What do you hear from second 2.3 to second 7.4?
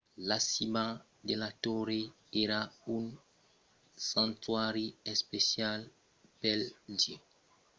èra un santuari especial pel dieu